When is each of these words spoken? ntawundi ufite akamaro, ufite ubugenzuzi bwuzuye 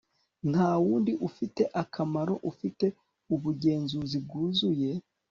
ntawundi 0.49 1.11
ufite 1.27 1.61
akamaro, 1.81 2.33
ufite 2.51 2.85
ubugenzuzi 3.33 4.17
bwuzuye 4.25 4.91